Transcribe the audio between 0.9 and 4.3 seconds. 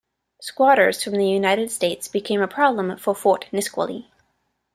from the United States became a problem for Fort Nisqually.